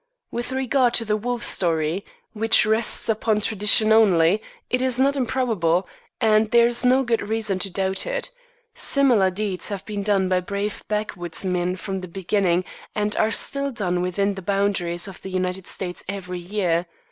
[0.31, 2.03] With regard to the wolf story,
[2.33, 5.87] which rests upon tradition only, it is not improbable,
[6.19, 8.31] and there is no good reason to doubt it.
[8.73, 14.01] Similar deeds have been done by brave backwoodsmen from the beginning, and are still done
[14.01, 16.87] within the boundaries of the United States every year.